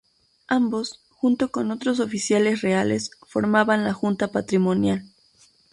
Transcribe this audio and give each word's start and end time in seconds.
Ambos, 0.47 1.03
junto 1.11 1.49
con 1.51 1.69
otros 1.69 1.99
oficiales 1.99 2.61
reales, 2.61 3.11
formaban 3.27 3.83
la 3.83 3.93
Junta 3.93 4.31
Patrimonial. 4.31 5.03